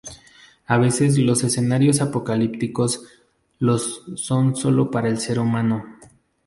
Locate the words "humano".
5.37-5.99